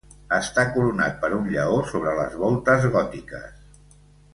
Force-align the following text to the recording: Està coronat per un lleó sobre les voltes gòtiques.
Està 0.37 0.63
coronat 0.77 1.19
per 1.25 1.29
un 1.41 1.45
lleó 1.57 1.77
sobre 1.93 2.17
les 2.23 2.37
voltes 2.47 2.91
gòtiques. 3.01 3.81